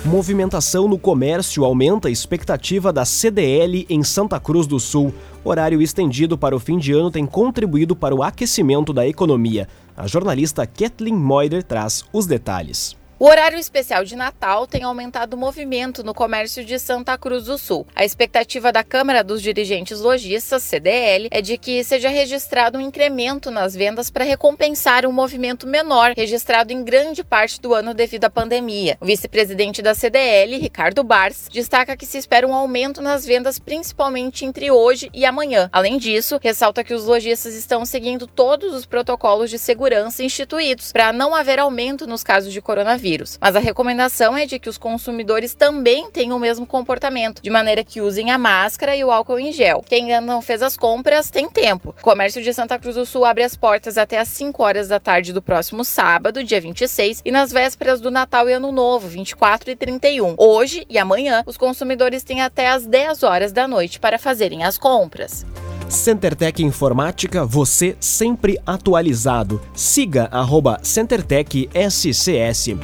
Movimentação 0.05 0.85
no 0.85 0.99
comércio 0.99 1.63
aumenta 1.63 2.09
a 2.09 2.11
expectativa 2.11 2.91
da 2.91 3.05
CDL 3.05 3.85
em 3.89 4.03
Santa 4.03 4.37
Cruz 4.37 4.67
do 4.67 4.77
Sul. 4.77 5.13
Horário 5.45 5.81
estendido 5.81 6.37
para 6.37 6.53
o 6.53 6.59
fim 6.59 6.77
de 6.77 6.91
ano 6.91 7.09
tem 7.09 7.25
contribuído 7.25 7.95
para 7.95 8.13
o 8.13 8.21
aquecimento 8.21 8.91
da 8.91 9.07
economia. 9.07 9.65
A 9.95 10.05
jornalista 10.05 10.67
Kathleen 10.67 11.15
Moider 11.15 11.63
traz 11.63 12.03
os 12.11 12.25
detalhes. 12.25 12.97
O 13.23 13.27
horário 13.27 13.57
especial 13.57 14.03
de 14.03 14.17
Natal 14.17 14.67
tem 14.67 14.83
aumentado 14.83 15.35
o 15.35 15.39
movimento 15.39 16.03
no 16.03 16.13
comércio 16.13 16.65
de 16.65 16.77
Santa 16.77 17.17
Cruz 17.17 17.45
do 17.45 17.57
Sul. 17.57 17.87
A 17.95 18.03
expectativa 18.03 18.69
da 18.69 18.83
Câmara 18.83 19.23
dos 19.23 19.41
Dirigentes 19.41 20.01
Lojistas, 20.01 20.61
CDL, 20.61 21.29
é 21.31 21.41
de 21.41 21.57
que 21.57 21.85
seja 21.85 22.09
registrado 22.09 22.77
um 22.77 22.81
incremento 22.81 23.49
nas 23.49 23.73
vendas 23.73 24.09
para 24.09 24.25
recompensar 24.25 25.05
um 25.05 25.11
movimento 25.13 25.65
menor 25.65 26.11
registrado 26.17 26.73
em 26.73 26.83
grande 26.83 27.23
parte 27.23 27.61
do 27.61 27.73
ano 27.73 27.93
devido 27.93 28.25
à 28.25 28.29
pandemia. 28.29 28.97
O 28.99 29.05
vice-presidente 29.05 29.81
da 29.81 29.95
CDL, 29.95 30.57
Ricardo 30.57 31.01
Bars, 31.01 31.47
destaca 31.49 31.95
que 31.95 32.05
se 32.05 32.17
espera 32.17 32.45
um 32.45 32.53
aumento 32.53 33.01
nas 33.01 33.25
vendas 33.25 33.57
principalmente 33.57 34.43
entre 34.43 34.69
hoje 34.69 35.09
e 35.13 35.23
amanhã. 35.23 35.69
Além 35.71 35.97
disso, 35.97 36.41
ressalta 36.43 36.83
que 36.83 36.93
os 36.93 37.05
lojistas 37.05 37.55
estão 37.55 37.85
seguindo 37.85 38.27
todos 38.27 38.73
os 38.73 38.85
protocolos 38.85 39.49
de 39.49 39.57
segurança 39.57 40.21
instituídos 40.21 40.91
para 40.91 41.13
não 41.13 41.33
haver 41.33 41.57
aumento 41.57 42.05
nos 42.05 42.21
casos 42.21 42.51
de 42.51 42.61
coronavírus 42.61 43.12
Mas 43.39 43.55
a 43.55 43.59
recomendação 43.59 44.35
é 44.35 44.45
de 44.45 44.59
que 44.59 44.69
os 44.69 44.77
consumidores 44.77 45.53
também 45.53 46.09
tenham 46.09 46.37
o 46.37 46.39
mesmo 46.39 46.65
comportamento, 46.65 47.41
de 47.41 47.49
maneira 47.49 47.83
que 47.83 48.01
usem 48.01 48.31
a 48.31 48.37
máscara 48.37 48.95
e 48.95 49.03
o 49.03 49.11
álcool 49.11 49.39
em 49.39 49.51
gel. 49.51 49.83
Quem 49.85 50.11
ainda 50.11 50.21
não 50.21 50.41
fez 50.41 50.61
as 50.61 50.75
compras 50.75 51.29
tem 51.29 51.49
tempo. 51.49 51.95
O 51.99 52.03
comércio 52.03 52.41
de 52.41 52.53
Santa 52.53 52.79
Cruz 52.79 52.95
do 52.95 53.05
Sul 53.05 53.25
abre 53.25 53.43
as 53.43 53.55
portas 53.55 53.97
até 53.97 54.19
às 54.19 54.27
5 54.29 54.63
horas 54.63 54.87
da 54.87 54.99
tarde 54.99 55.31
do 55.31 55.41
próximo 55.41 55.85
sábado, 55.85 56.43
dia 56.43 56.59
26, 56.59 57.21
e 57.23 57.31
nas 57.31 57.51
vésperas 57.51 58.01
do 58.01 58.09
Natal 58.09 58.49
e 58.49 58.53
Ano 58.53 58.71
Novo, 58.71 59.07
24 59.07 59.71
e 59.71 59.75
31. 59.75 60.35
Hoje 60.37 60.85
e 60.89 60.97
amanhã, 60.97 61.43
os 61.45 61.57
consumidores 61.57 62.23
têm 62.23 62.41
até 62.41 62.67
às 62.67 62.85
10 62.85 63.23
horas 63.23 63.51
da 63.51 63.67
noite 63.67 63.99
para 63.99 64.17
fazerem 64.17 64.63
as 64.63 64.77
compras. 64.77 65.45
CenterTech 65.89 66.63
Informática, 66.63 67.45
você 67.45 67.95
sempre 67.99 68.59
atualizado. 68.65 69.61
Siga 69.73 70.27
arroba 70.31 70.79
CenterTech 70.81 71.69
SCS. 71.73 72.75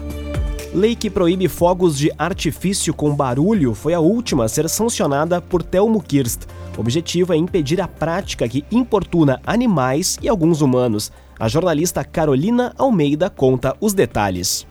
Lei 0.73 0.95
que 0.95 1.09
proíbe 1.09 1.47
fogos 1.47 1.97
de 1.97 2.11
artifício 2.17 2.93
com 2.93 3.15
barulho 3.15 3.73
foi 3.73 3.93
a 3.93 3.99
última 3.99 4.45
a 4.45 4.47
ser 4.47 4.69
sancionada 4.69 5.41
por 5.41 5.63
Telmo 5.63 6.01
Kirst. 6.01 6.43
O 6.77 6.81
objetivo 6.81 7.33
é 7.33 7.37
impedir 7.37 7.81
a 7.81 7.87
prática 7.87 8.47
que 8.47 8.63
importuna 8.71 9.41
animais 9.45 10.17
e 10.21 10.29
alguns 10.29 10.61
humanos. 10.61 11.11
A 11.39 11.47
jornalista 11.47 12.03
Carolina 12.03 12.73
Almeida 12.77 13.29
conta 13.29 13.75
os 13.81 13.93
detalhes. 13.93 14.67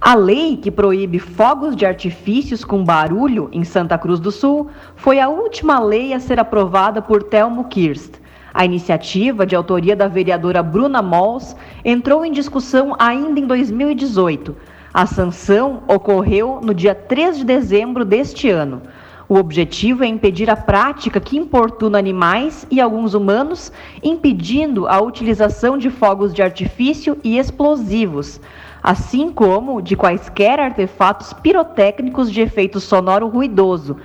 A 0.00 0.14
lei 0.14 0.58
que 0.58 0.70
proíbe 0.70 1.18
fogos 1.18 1.74
de 1.74 1.86
artifícios 1.86 2.62
com 2.62 2.84
barulho 2.84 3.48
em 3.50 3.64
Santa 3.64 3.96
Cruz 3.96 4.20
do 4.20 4.30
Sul 4.30 4.68
foi 4.94 5.18
a 5.18 5.28
última 5.28 5.80
lei 5.80 6.12
a 6.12 6.20
ser 6.20 6.38
aprovada 6.38 7.00
por 7.00 7.22
Telmo 7.22 7.64
Kirst. 7.64 8.14
A 8.52 8.64
iniciativa, 8.64 9.46
de 9.46 9.56
autoria 9.56 9.96
da 9.96 10.06
vereadora 10.06 10.62
Bruna 10.62 11.00
Mols, 11.00 11.56
entrou 11.82 12.24
em 12.26 12.32
discussão 12.32 12.94
ainda 12.98 13.40
em 13.40 13.46
2018. 13.46 14.54
A 14.92 15.06
sanção 15.06 15.82
ocorreu 15.88 16.60
no 16.62 16.74
dia 16.74 16.94
3 16.94 17.38
de 17.38 17.44
dezembro 17.44 18.04
deste 18.04 18.50
ano. 18.50 18.82
O 19.28 19.36
objetivo 19.36 20.04
é 20.04 20.06
impedir 20.06 20.48
a 20.50 20.56
prática 20.56 21.18
que 21.20 21.38
importuna 21.38 21.98
animais 21.98 22.66
e 22.70 22.80
alguns 22.80 23.14
humanos, 23.14 23.72
impedindo 24.02 24.86
a 24.86 25.00
utilização 25.00 25.76
de 25.76 25.90
fogos 25.90 26.32
de 26.32 26.42
artifício 26.42 27.18
e 27.24 27.38
explosivos 27.38 28.40
assim 28.86 29.32
como 29.32 29.82
de 29.82 29.96
quaisquer 29.96 30.60
artefatos 30.60 31.32
pirotécnicos 31.32 32.30
de 32.30 32.40
efeito 32.40 32.78
sonoro 32.78 33.26
ruidoso, 33.26 33.96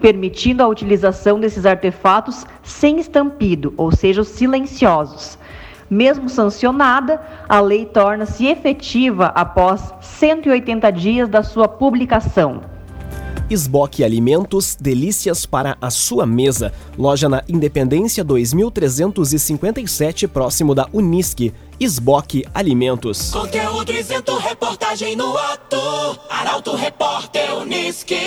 permitindo 0.00 0.62
a 0.62 0.68
utilização 0.68 1.40
desses 1.40 1.66
artefatos 1.66 2.46
sem 2.62 3.00
estampido, 3.00 3.74
ou 3.76 3.90
seja, 3.90 4.20
os 4.20 4.28
silenciosos. 4.28 5.36
Mesmo 5.90 6.28
sancionada, 6.28 7.20
a 7.48 7.58
lei 7.60 7.84
torna-se 7.84 8.46
efetiva 8.46 9.32
após 9.34 9.92
180 10.00 10.88
dias 10.92 11.28
da 11.28 11.42
sua 11.42 11.66
publicação. 11.66 12.77
Esboque 13.50 14.04
Alimentos, 14.04 14.76
delícias 14.78 15.46
para 15.46 15.78
a 15.80 15.90
sua 15.90 16.26
mesa. 16.26 16.72
Loja 16.98 17.28
na 17.28 17.42
Independência 17.48 18.22
2357, 18.22 20.28
próximo 20.28 20.74
da 20.74 20.86
Unisque. 20.92 21.52
Esboque 21.80 22.44
Alimentos. 22.52 23.30
Conteúdo 23.30 23.92
isento, 23.92 24.36
reportagem 24.36 25.16
no 25.16 25.36
ato. 25.36 25.78
Arauto 26.28 26.76
Repórter 26.76 27.56
Unisque. 27.56 28.18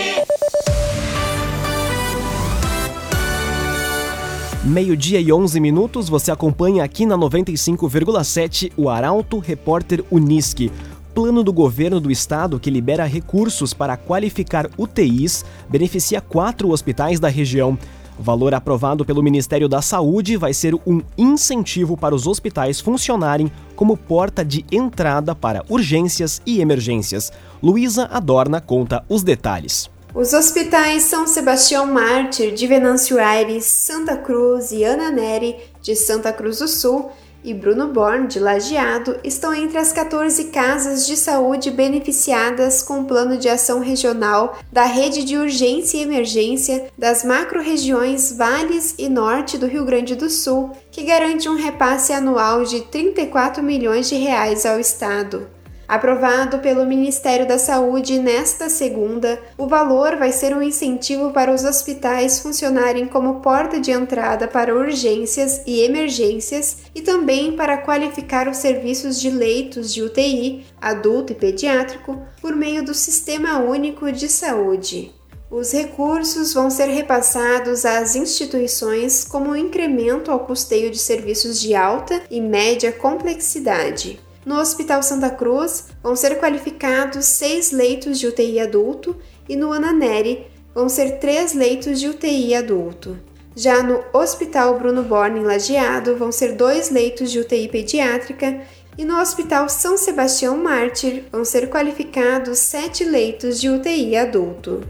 Meio-dia 4.64 5.20
e 5.20 5.34
11 5.34 5.60
minutos, 5.60 6.08
você 6.08 6.32
acompanha 6.32 6.84
aqui 6.84 7.06
na 7.06 7.18
95,7 7.18 8.72
o 8.78 8.90
Arauto 8.90 9.40
Repórter 9.40 10.04
Unisque 10.12 10.72
plano 11.14 11.44
do 11.44 11.54
governo 11.54 12.00
do 12.00 12.12
estado 12.12 12.60
que 12.60 12.70
libera 12.70 13.06
recursos 13.06 13.74
para 13.74 13.98
qualificar 13.98 14.70
UTIs 14.78 15.46
beneficia 15.70 16.22
quatro 16.22 16.70
hospitais 16.70 17.20
da 17.20 17.28
região. 17.28 17.78
O 18.18 18.24
valor 18.24 18.54
aprovado 18.54 19.04
pelo 19.04 19.24
Ministério 19.24 19.68
da 19.68 19.82
Saúde 19.82 20.38
vai 20.38 20.54
ser 20.54 20.76
um 20.86 21.02
incentivo 21.18 21.98
para 21.98 22.14
os 22.14 22.28
hospitais 22.28 22.80
funcionarem 22.80 23.52
como 23.76 23.98
porta 23.98 24.46
de 24.46 24.66
entrada 24.72 25.34
para 25.34 25.66
urgências 25.70 26.42
e 26.46 26.62
emergências. 26.62 27.32
Luísa 27.64 28.06
Adorna 28.12 28.62
conta 28.62 29.04
os 29.10 29.24
detalhes. 29.24 29.90
Os 30.14 30.34
hospitais 30.34 31.04
São 31.04 31.26
Sebastião 31.26 31.86
Mártir 31.86 32.54
de 32.54 32.68
Venâncio 32.68 33.18
Aires, 33.18 33.64
Santa 33.64 34.18
Cruz 34.18 34.72
e 34.72 34.84
Ana 34.84 35.10
Neri 35.10 35.56
de 35.82 35.96
Santa 35.96 36.34
Cruz 36.34 36.60
do 36.60 36.68
Sul 36.68 37.12
e 37.44 37.54
Bruno 37.54 37.88
Born, 37.88 38.28
de 38.28 38.40
Lajeado, 38.40 39.18
estão 39.24 39.54
entre 39.54 39.78
as 39.78 39.92
14 39.92 40.46
casas 40.46 41.06
de 41.08 41.18
saúde 41.18 41.72
beneficiadas 41.72 42.82
com 42.82 43.02
o 43.02 43.06
Plano 43.06 43.38
de 43.38 43.50
Ação 43.50 43.80
Regional 43.80 44.60
da 44.72 44.84
Rede 44.84 45.24
de 45.24 45.38
Urgência 45.38 45.98
e 45.98 46.02
Emergência 46.02 46.88
das 46.98 47.24
macro-regiões 47.24 48.32
Vales 48.32 48.96
e 48.98 49.10
Norte 49.10 49.58
do 49.58 49.68
Rio 49.68 49.86
Grande 49.86 50.16
do 50.16 50.30
Sul, 50.30 50.72
que 50.92 51.04
garante 51.04 51.50
um 51.50 51.56
repasse 51.56 52.14
anual 52.14 52.64
de 52.64 52.82
34 52.82 53.64
milhões 53.64 54.10
de 54.10 54.16
reais 54.16 54.66
ao 54.66 54.80
Estado. 54.80 55.48
Aprovado 55.92 56.60
pelo 56.60 56.86
Ministério 56.86 57.46
da 57.46 57.58
Saúde 57.58 58.18
nesta 58.18 58.70
segunda, 58.70 59.38
o 59.58 59.68
valor 59.68 60.16
vai 60.16 60.32
ser 60.32 60.56
um 60.56 60.62
incentivo 60.62 61.32
para 61.32 61.54
os 61.54 61.66
hospitais 61.66 62.40
funcionarem 62.40 63.06
como 63.08 63.42
porta 63.42 63.78
de 63.78 63.92
entrada 63.92 64.48
para 64.48 64.74
urgências 64.74 65.62
e 65.68 65.82
emergências 65.82 66.78
e 66.96 67.02
também 67.02 67.58
para 67.58 67.78
qualificar 67.78 68.48
os 68.48 68.56
serviços 68.56 69.20
de 69.20 69.30
leitos 69.30 69.94
de 69.94 70.02
UTI, 70.02 70.66
adulto 70.80 71.34
e 71.34 71.36
pediátrico, 71.36 72.22
por 72.40 72.56
meio 72.56 72.86
do 72.86 72.94
Sistema 72.94 73.60
Único 73.60 74.14
de 74.14 74.30
Saúde. 74.30 75.14
Os 75.50 75.74
recursos 75.74 76.54
vão 76.54 76.70
ser 76.70 76.86
repassados 76.86 77.84
às 77.84 78.16
instituições 78.16 79.26
como 79.26 79.50
um 79.50 79.58
incremento 79.58 80.32
ao 80.32 80.40
custeio 80.40 80.90
de 80.90 81.00
serviços 81.00 81.60
de 81.60 81.76
alta 81.76 82.22
e 82.32 82.40
média 82.40 82.94
complexidade. 82.94 84.31
No 84.46 84.60
Hospital 84.60 85.04
Santa 85.04 85.30
Cruz 85.30 85.86
vão 86.02 86.16
ser 86.16 86.40
qualificados 86.40 87.26
seis 87.26 87.72
leitos 87.72 88.20
de 88.20 88.28
UTI 88.28 88.60
adulto 88.60 89.16
e 89.48 89.56
no 89.56 89.72
Ananeri 89.72 90.48
vão 90.74 90.90
ser 90.90 91.20
três 91.20 91.54
leitos 91.54 92.00
de 92.00 92.08
UTI 92.08 92.56
adulto. 92.56 93.18
Já 93.56 93.84
no 93.84 94.02
Hospital 94.14 94.80
Bruno 94.80 95.04
Borne 95.04 95.42
em 95.42 95.44
Lajeado 95.44 96.16
vão 96.16 96.32
ser 96.32 96.56
dois 96.56 96.90
leitos 96.90 97.32
de 97.32 97.40
UTI 97.40 97.68
pediátrica 97.68 98.62
e 98.98 99.06
no 99.06 99.20
Hospital 99.20 99.70
São 99.70 99.98
Sebastião 99.98 100.58
Mártir 100.58 101.26
vão 101.32 101.46
ser 101.46 101.70
qualificados 101.70 102.60
sete 102.60 103.04
leitos 103.04 103.60
de 103.60 103.70
UTI 103.70 104.16
adulto. 104.16 104.82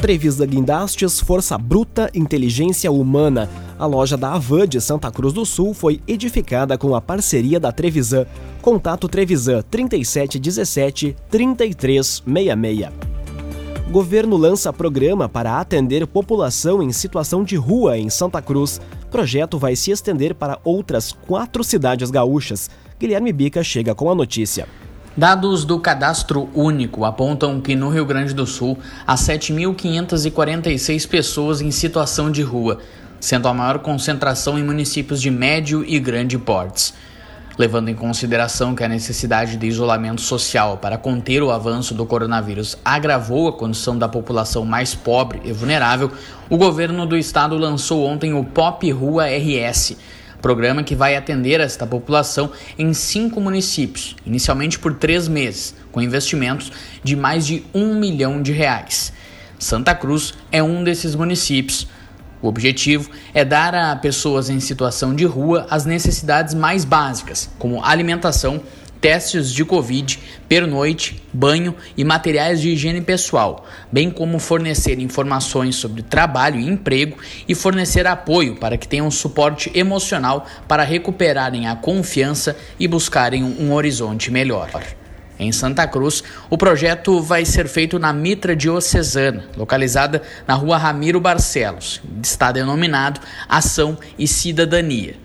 Trevisa 0.00 0.44
Guindastes, 0.44 1.20
Força 1.20 1.56
Bruta, 1.56 2.10
Inteligência 2.12 2.92
Humana. 2.92 3.48
A 3.76 3.86
loja 3.86 4.16
da 4.16 4.34
Avan 4.34 4.68
de 4.68 4.80
Santa 4.80 5.10
Cruz 5.10 5.32
do 5.32 5.44
Sul 5.44 5.74
foi 5.74 6.00
edificada 6.06 6.78
com 6.78 6.94
a 6.94 7.00
parceria 7.00 7.58
da 7.58 7.72
Trevisan. 7.72 8.24
Contato 8.62 9.08
Trevisan 9.08 9.62
3717 9.62 11.16
3366. 11.28 12.92
Governo 13.90 14.36
lança 14.36 14.72
programa 14.72 15.28
para 15.28 15.58
atender 15.58 16.06
população 16.06 16.82
em 16.82 16.92
situação 16.92 17.42
de 17.42 17.56
rua 17.56 17.98
em 17.98 18.08
Santa 18.08 18.40
Cruz. 18.40 18.80
Projeto 19.10 19.58
vai 19.58 19.74
se 19.74 19.90
estender 19.90 20.34
para 20.34 20.58
outras 20.64 21.12
quatro 21.12 21.64
cidades 21.64 22.10
gaúchas. 22.10 22.70
Guilherme 22.98 23.32
Bica 23.32 23.62
chega 23.64 23.94
com 23.94 24.10
a 24.10 24.14
notícia. 24.14 24.68
Dados 25.16 25.64
do 25.64 25.78
Cadastro 25.78 26.48
Único 26.54 27.04
apontam 27.04 27.60
que 27.60 27.76
no 27.76 27.88
Rio 27.88 28.04
Grande 28.04 28.34
do 28.34 28.44
Sul 28.44 28.76
há 29.06 29.14
7.546 29.14 31.08
pessoas 31.08 31.60
em 31.60 31.70
situação 31.70 32.32
de 32.32 32.42
rua, 32.42 32.80
sendo 33.24 33.48
a 33.48 33.54
maior 33.54 33.78
concentração 33.78 34.58
em 34.58 34.62
municípios 34.62 35.18
de 35.18 35.30
médio 35.30 35.82
e 35.82 35.98
grande 35.98 36.36
portes. 36.36 36.92
Levando 37.56 37.88
em 37.88 37.94
consideração 37.94 38.74
que 38.74 38.84
a 38.84 38.88
necessidade 38.88 39.56
de 39.56 39.66
isolamento 39.66 40.20
social 40.20 40.76
para 40.76 40.98
conter 40.98 41.42
o 41.42 41.50
avanço 41.50 41.94
do 41.94 42.04
coronavírus 42.04 42.76
agravou 42.84 43.48
a 43.48 43.52
condição 43.54 43.96
da 43.96 44.06
população 44.10 44.66
mais 44.66 44.94
pobre 44.94 45.40
e 45.42 45.52
vulnerável, 45.52 46.12
o 46.50 46.58
governo 46.58 47.06
do 47.06 47.16
estado 47.16 47.56
lançou 47.56 48.04
ontem 48.04 48.34
o 48.34 48.44
Pop 48.44 48.90
Rua 48.90 49.24
RS 49.24 49.96
programa 50.42 50.82
que 50.82 50.94
vai 50.94 51.16
atender 51.16 51.58
esta 51.58 51.86
população 51.86 52.50
em 52.78 52.92
cinco 52.92 53.40
municípios, 53.40 54.14
inicialmente 54.26 54.78
por 54.78 54.92
três 54.92 55.26
meses, 55.26 55.74
com 55.90 56.02
investimentos 56.02 56.70
de 57.02 57.16
mais 57.16 57.46
de 57.46 57.64
um 57.72 57.94
milhão 57.94 58.42
de 58.42 58.52
reais. 58.52 59.14
Santa 59.58 59.94
Cruz 59.94 60.34
é 60.52 60.62
um 60.62 60.84
desses 60.84 61.14
municípios. 61.14 61.88
O 62.44 62.48
objetivo 62.48 63.10
é 63.32 63.42
dar 63.42 63.74
a 63.74 63.96
pessoas 63.96 64.50
em 64.50 64.60
situação 64.60 65.14
de 65.14 65.24
rua 65.24 65.66
as 65.70 65.86
necessidades 65.86 66.52
mais 66.52 66.84
básicas, 66.84 67.48
como 67.58 67.82
alimentação, 67.82 68.60
testes 69.00 69.50
de 69.50 69.64
Covid, 69.64 70.18
pernoite, 70.46 71.22
banho 71.32 71.74
e 71.96 72.04
materiais 72.04 72.60
de 72.60 72.68
higiene 72.68 73.00
pessoal, 73.00 73.64
bem 73.90 74.10
como 74.10 74.38
fornecer 74.38 74.98
informações 74.98 75.76
sobre 75.76 76.02
trabalho 76.02 76.60
e 76.60 76.68
emprego 76.68 77.16
e 77.48 77.54
fornecer 77.54 78.06
apoio 78.06 78.56
para 78.56 78.76
que 78.76 78.86
tenham 78.86 79.10
suporte 79.10 79.72
emocional 79.74 80.46
para 80.68 80.82
recuperarem 80.82 81.66
a 81.66 81.74
confiança 81.74 82.54
e 82.78 82.86
buscarem 82.86 83.42
um 83.42 83.72
horizonte 83.72 84.30
melhor. 84.30 84.68
Em 85.38 85.50
Santa 85.50 85.86
Cruz, 85.86 86.22
o 86.48 86.56
projeto 86.56 87.20
vai 87.20 87.44
ser 87.44 87.66
feito 87.66 87.98
na 87.98 88.12
Mitra 88.12 88.54
Diocesana, 88.54 89.44
localizada 89.56 90.22
na 90.46 90.54
rua 90.54 90.78
Ramiro 90.78 91.20
Barcelos. 91.20 92.00
Está 92.22 92.52
denominado 92.52 93.20
Ação 93.48 93.98
e 94.18 94.28
Cidadania. 94.28 95.16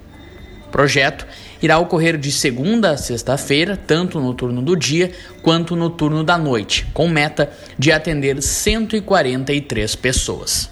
O 0.67 0.71
projeto 0.71 1.25
irá 1.61 1.77
ocorrer 1.77 2.17
de 2.17 2.31
segunda 2.31 2.91
a 2.91 2.97
sexta-feira, 2.97 3.75
tanto 3.75 4.19
no 4.19 4.33
turno 4.33 4.61
do 4.61 4.75
dia 4.75 5.11
quanto 5.41 5.75
no 5.75 5.89
turno 5.89 6.23
da 6.23 6.37
noite, 6.37 6.87
com 6.93 7.07
meta 7.07 7.51
de 7.77 7.91
atender 7.91 8.41
143 8.41 9.95
pessoas. 9.95 10.69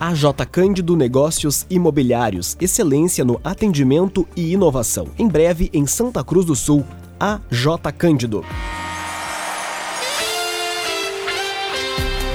AJ 0.00 0.24
Cândido 0.50 0.96
Negócios 0.96 1.64
Imobiliários, 1.70 2.56
excelência 2.60 3.24
no 3.24 3.40
atendimento 3.44 4.26
e 4.36 4.52
inovação. 4.52 5.08
Em 5.18 5.28
breve 5.28 5.70
em 5.72 5.86
Santa 5.86 6.22
Cruz 6.24 6.44
do 6.44 6.56
Sul, 6.56 6.84
AJ 7.18 7.92
Cândido. 7.96 8.44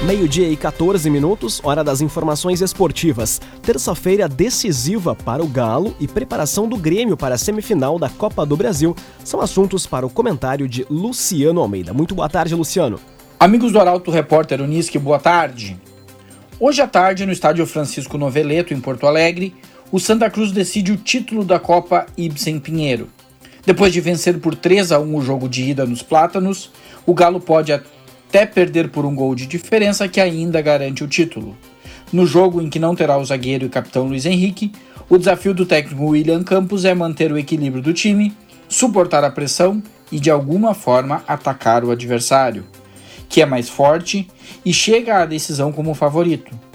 Meio-dia 0.06 0.48
e 0.48 0.56
14 0.56 1.10
minutos, 1.10 1.60
hora 1.62 1.84
das 1.84 2.00
informações 2.00 2.62
esportivas. 2.62 3.40
Terça-feira 3.62 4.26
decisiva 4.26 5.14
para 5.14 5.42
o 5.42 5.46
Galo 5.46 5.94
e 6.00 6.08
preparação 6.08 6.66
do 6.66 6.78
Grêmio 6.78 7.16
para 7.16 7.34
a 7.34 7.38
semifinal 7.38 7.98
da 7.98 8.08
Copa 8.08 8.46
do 8.46 8.56
Brasil 8.56 8.96
são 9.22 9.42
assuntos 9.42 9.86
para 9.86 10.06
o 10.06 10.10
comentário 10.10 10.66
de 10.66 10.86
Luciano 10.88 11.60
Almeida. 11.60 11.92
Muito 11.92 12.14
boa 12.14 12.30
tarde, 12.30 12.54
Luciano. 12.54 12.98
Amigos 13.38 13.72
do 13.72 13.80
Arauto 13.80 14.10
Repórter 14.10 14.62
Unisque, 14.62 14.98
boa 14.98 15.18
tarde. 15.18 15.78
Hoje 16.58 16.80
à 16.80 16.86
tarde, 16.86 17.26
no 17.26 17.32
estádio 17.32 17.66
Francisco 17.66 18.16
Noveleto, 18.16 18.72
em 18.72 18.80
Porto 18.80 19.06
Alegre, 19.06 19.54
o 19.92 20.00
Santa 20.00 20.30
Cruz 20.30 20.50
decide 20.50 20.92
o 20.92 20.96
título 20.96 21.44
da 21.44 21.58
Copa 21.58 22.06
Ibsen 22.16 22.58
Pinheiro. 22.58 23.08
Depois 23.64 23.92
de 23.92 24.00
vencer 24.00 24.38
por 24.38 24.54
3 24.54 24.92
a 24.92 24.98
1 24.98 25.14
o 25.14 25.22
jogo 25.22 25.48
de 25.48 25.70
ida 25.70 25.84
nos 25.84 26.02
Plátanos, 26.02 26.70
o 27.04 27.12
Galo 27.12 27.40
pode 27.40 27.72
até 27.72 28.46
perder 28.46 28.88
por 28.88 29.04
um 29.04 29.14
gol 29.14 29.34
de 29.34 29.46
diferença 29.46 30.08
que 30.08 30.20
ainda 30.20 30.62
garante 30.62 31.04
o 31.04 31.08
título. 31.08 31.56
No 32.12 32.26
jogo 32.26 32.60
em 32.60 32.70
que 32.70 32.78
não 32.78 32.94
terá 32.94 33.16
o 33.18 33.24
zagueiro 33.24 33.66
e 33.66 33.68
capitão 33.68 34.06
Luiz 34.06 34.26
Henrique, 34.26 34.72
o 35.08 35.18
desafio 35.18 35.52
do 35.52 35.66
técnico 35.66 36.06
William 36.06 36.42
Campos 36.42 36.84
é 36.84 36.94
manter 36.94 37.32
o 37.32 37.38
equilíbrio 37.38 37.82
do 37.82 37.92
time, 37.92 38.32
suportar 38.68 39.24
a 39.24 39.30
pressão 39.30 39.82
e 40.10 40.18
de 40.18 40.30
alguma 40.30 40.74
forma 40.74 41.22
atacar 41.26 41.84
o 41.84 41.90
adversário, 41.90 42.64
que 43.28 43.42
é 43.42 43.46
mais 43.46 43.68
forte 43.68 44.28
e 44.64 44.72
chega 44.72 45.20
à 45.20 45.26
decisão 45.26 45.70
como 45.70 45.94
favorito. 45.94 46.69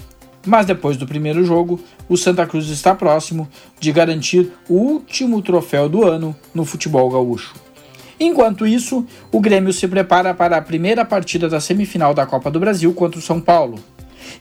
Mas 0.46 0.64
depois 0.64 0.96
do 0.96 1.06
primeiro 1.06 1.44
jogo, 1.44 1.80
o 2.08 2.16
Santa 2.16 2.46
Cruz 2.46 2.68
está 2.68 2.94
próximo 2.94 3.48
de 3.80 3.90
garantir 3.90 4.52
o 4.68 4.74
último 4.74 5.42
troféu 5.42 5.88
do 5.88 6.04
ano 6.04 6.34
no 6.54 6.64
futebol 6.64 7.10
gaúcho. 7.10 7.54
Enquanto 8.18 8.66
isso, 8.66 9.04
o 9.30 9.40
Grêmio 9.40 9.72
se 9.72 9.86
prepara 9.88 10.32
para 10.32 10.56
a 10.56 10.62
primeira 10.62 11.04
partida 11.04 11.48
da 11.48 11.60
semifinal 11.60 12.14
da 12.14 12.24
Copa 12.24 12.50
do 12.50 12.60
Brasil 12.60 12.94
contra 12.94 13.18
o 13.18 13.22
São 13.22 13.40
Paulo. 13.40 13.78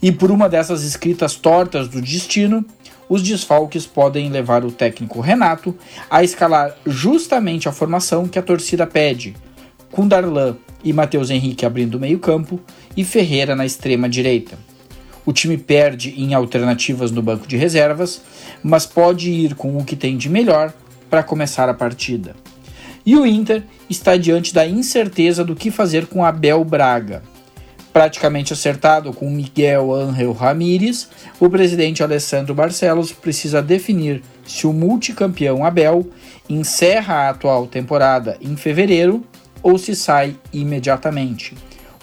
E 0.01 0.11
por 0.11 0.31
uma 0.31 0.47
dessas 0.47 0.83
escritas 0.83 1.35
tortas 1.35 1.87
do 1.87 1.99
destino, 1.99 2.63
os 3.09 3.21
desfalques 3.21 3.85
podem 3.85 4.29
levar 4.29 4.63
o 4.63 4.71
técnico 4.71 5.19
Renato 5.19 5.75
a 6.09 6.23
escalar 6.23 6.75
justamente 6.85 7.67
a 7.67 7.71
formação 7.71 8.27
que 8.27 8.39
a 8.39 8.41
torcida 8.41 8.87
pede, 8.87 9.35
com 9.91 10.07
Darlan 10.07 10.55
e 10.83 10.93
Matheus 10.93 11.29
Henrique 11.29 11.65
abrindo 11.65 11.95
o 11.95 11.99
meio-campo 11.99 12.59
e 12.95 13.03
Ferreira 13.03 13.55
na 13.55 13.65
extrema 13.65 14.07
direita. 14.07 14.57
O 15.25 15.33
time 15.33 15.57
perde 15.57 16.13
em 16.21 16.33
alternativas 16.33 17.11
no 17.11 17.21
banco 17.21 17.47
de 17.47 17.57
reservas, 17.57 18.21
mas 18.61 18.85
pode 18.85 19.31
ir 19.31 19.55
com 19.55 19.77
o 19.77 19.83
que 19.83 19.95
tem 19.95 20.17
de 20.17 20.29
melhor 20.29 20.71
para 21.09 21.23
começar 21.23 21.67
a 21.67 21.73
partida. 21.73 22.35
E 23.05 23.15
o 23.15 23.25
Inter 23.25 23.63
está 23.89 24.17
diante 24.17 24.53
da 24.53 24.67
incerteza 24.67 25.43
do 25.43 25.55
que 25.55 25.71
fazer 25.71 26.07
com 26.07 26.25
Abel 26.25 26.63
Braga. 26.63 27.23
praticamente 27.93 28.51
acertado 28.51 29.13
com 29.13 29.29
Miguel 29.29 29.93
Ángel 29.93 30.33
Ramírez, 30.33 31.07
o 31.39 31.49
presidente 31.49 32.03
Alessandro 32.03 32.53
Barcelos 32.53 33.13
precisa 33.13 33.61
definir 33.61 34.21
se 34.45 34.67
o 34.67 34.73
multicampeão 34.73 35.63
Abel 35.63 36.05
encerra 36.49 37.13
a 37.13 37.29
atual 37.29 37.67
temporada 37.67 38.37
em 38.41 38.57
fevereiro 38.57 39.23
ou 39.63 39.77
se 39.77 39.95
sai 39.95 40.35
imediatamente. 40.51 41.55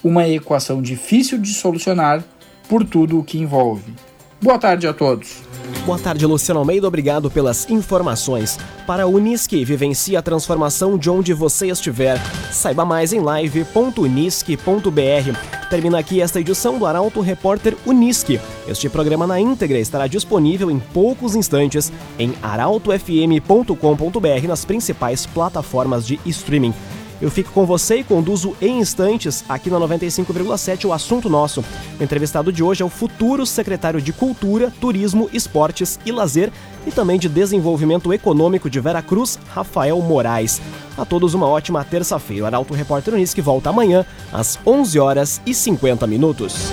Uma 0.02 0.26
equação 0.26 0.80
difícil 0.80 1.36
de 1.36 1.52
solucionar 1.52 2.24
por 2.68 2.84
tudo 2.84 3.18
o 3.18 3.24
que 3.24 3.38
envolve. 3.38 3.94
Boa 4.42 4.58
tarde 4.58 4.88
a 4.88 4.92
todos. 4.92 5.40
Boa 5.86 5.98
tarde, 5.98 6.26
Luciano 6.26 6.58
Almeida. 6.58 6.88
Obrigado 6.88 7.30
pelas 7.30 7.70
informações. 7.70 8.58
Para 8.86 9.04
a 9.04 9.06
Unisque, 9.06 9.64
vivencie 9.64 10.16
a 10.16 10.22
transformação 10.22 10.98
de 10.98 11.08
onde 11.08 11.32
você 11.32 11.68
estiver. 11.68 12.20
Saiba 12.50 12.84
mais 12.84 13.12
em 13.12 13.20
live.unisque.br. 13.20 15.68
Termina 15.70 15.98
aqui 15.98 16.20
esta 16.20 16.40
edição 16.40 16.76
do 16.78 16.86
Arauto 16.86 17.20
Repórter 17.20 17.76
Unisque. 17.86 18.40
Este 18.66 18.88
programa 18.88 19.28
na 19.28 19.40
íntegra 19.40 19.78
estará 19.78 20.08
disponível 20.08 20.70
em 20.70 20.78
poucos 20.78 21.36
instantes 21.36 21.92
em 22.18 22.34
arautofm.com.br 22.42 24.48
nas 24.48 24.64
principais 24.64 25.24
plataformas 25.24 26.06
de 26.06 26.18
streaming. 26.26 26.74
Eu 27.22 27.30
fico 27.30 27.52
com 27.52 27.64
você 27.64 27.98
e 27.98 28.04
conduzo 28.04 28.56
em 28.60 28.80
instantes 28.80 29.44
aqui 29.48 29.70
na 29.70 29.78
95,7 29.78 30.86
o 30.86 30.92
assunto 30.92 31.30
nosso. 31.30 31.64
O 32.00 32.02
entrevistado 32.02 32.52
de 32.52 32.64
hoje 32.64 32.82
é 32.82 32.84
o 32.84 32.88
futuro 32.88 33.46
secretário 33.46 34.02
de 34.02 34.12
Cultura, 34.12 34.72
Turismo, 34.80 35.30
Esportes 35.32 36.00
e 36.04 36.10
Lazer 36.10 36.50
e 36.84 36.90
também 36.90 37.20
de 37.20 37.28
Desenvolvimento 37.28 38.12
Econômico 38.12 38.68
de 38.68 38.80
Vera 38.80 39.00
Cruz, 39.00 39.38
Rafael 39.54 40.00
Moraes. 40.00 40.60
A 40.98 41.04
todos 41.04 41.32
uma 41.32 41.46
ótima 41.46 41.84
terça-feira. 41.84 42.42
O 42.42 42.46
Arauto 42.46 42.74
Repórter 42.74 43.14
Unisque 43.14 43.40
volta 43.40 43.70
amanhã 43.70 44.04
às 44.32 44.58
11 44.66 44.98
horas 44.98 45.40
e 45.46 45.54
50 45.54 46.08
minutos. 46.08 46.72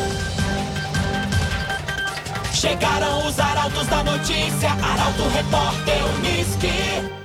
Chegaram 2.52 3.28
os 3.28 3.40
arautos 3.40 3.86
da 3.86 4.04
notícia, 4.04 4.72
Arauto 4.72 5.30
Repórter 5.30 6.00
Unisque. 6.18 7.19